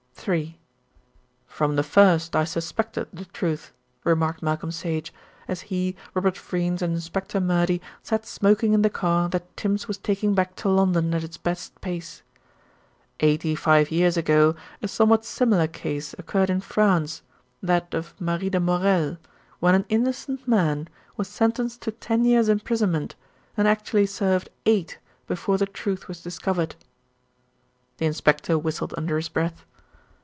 [0.27, 0.55] III
[1.47, 3.73] "From the first I suspected the truth,"
[4.03, 5.11] remarked Malcolm Sage,
[5.47, 9.97] as he, Robert Freynes and Inspector Murdy sat smoking in the car that Tims was
[9.97, 12.21] taking back to London at its best pace.
[13.21, 17.23] "Eighty five years ago a somewhat similar case occurred in France,
[17.63, 19.17] that of Marie de Morel,
[19.59, 20.87] when an innocent man
[21.17, 23.15] was sentenced to ten years' imprisonment,
[23.57, 26.75] and actually served eight before the truth was discovered."
[27.97, 29.65] The inspector whistled under his breath.